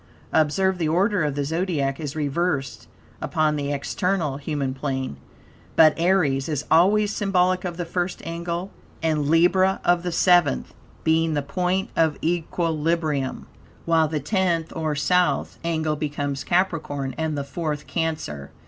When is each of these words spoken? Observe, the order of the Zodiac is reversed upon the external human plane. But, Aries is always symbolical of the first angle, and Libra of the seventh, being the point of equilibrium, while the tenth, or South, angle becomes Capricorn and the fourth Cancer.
Observe, 0.33 0.79
the 0.79 0.89
order 0.89 1.23
of 1.23 1.35
the 1.35 1.45
Zodiac 1.45 1.99
is 1.99 2.15
reversed 2.15 2.87
upon 3.21 3.55
the 3.55 3.71
external 3.71 4.37
human 4.37 4.73
plane. 4.73 5.17
But, 5.75 5.93
Aries 5.95 6.49
is 6.49 6.65
always 6.71 7.13
symbolical 7.15 7.69
of 7.69 7.77
the 7.77 7.85
first 7.85 8.19
angle, 8.25 8.71
and 9.03 9.27
Libra 9.29 9.79
of 9.85 10.01
the 10.01 10.11
seventh, 10.11 10.73
being 11.03 11.35
the 11.35 11.43
point 11.43 11.91
of 11.95 12.17
equilibrium, 12.23 13.45
while 13.85 14.07
the 14.07 14.19
tenth, 14.19 14.73
or 14.75 14.95
South, 14.95 15.59
angle 15.63 15.95
becomes 15.95 16.43
Capricorn 16.43 17.13
and 17.15 17.37
the 17.37 17.43
fourth 17.43 17.85
Cancer. 17.85 18.49